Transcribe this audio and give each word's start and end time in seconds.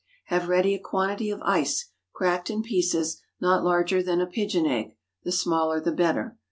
Have 0.33 0.47
ready 0.49 0.73
a 0.73 0.79
quantity 0.79 1.29
of 1.29 1.43
ice, 1.43 1.91
cracked 2.11 2.49
in 2.49 2.63
pieces 2.63 3.21
not 3.39 3.63
larger 3.63 4.01
than 4.01 4.19
a 4.19 4.25
pigeon 4.25 4.65
egg—the 4.65 5.31
smaller 5.31 5.79
the 5.79 5.91
better. 5.91 6.39